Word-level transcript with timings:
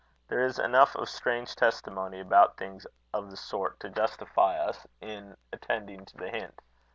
There 0.29 0.39
is 0.41 0.57
enough 0.57 0.95
of 0.95 1.07
strange 1.09 1.55
testimony 1.55 2.19
about 2.19 2.57
things 2.57 2.87
of 3.13 3.29
the 3.29 3.37
sort 3.37 3.79
to 3.81 3.89
justify 3.91 4.57
us 4.57 4.87
in 4.99 5.37
attending 5.53 6.05
to 6.05 6.17
the 6.17 6.29
hint. 6.31 6.59